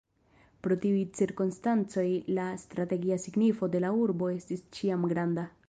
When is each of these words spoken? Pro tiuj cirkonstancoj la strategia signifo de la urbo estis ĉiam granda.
Pro 0.67 0.77
tiuj 0.85 1.03
cirkonstancoj 1.19 2.05
la 2.39 2.47
strategia 2.63 3.21
signifo 3.27 3.73
de 3.77 3.85
la 3.85 3.95
urbo 4.07 4.31
estis 4.39 4.69
ĉiam 4.79 5.07
granda. 5.13 5.49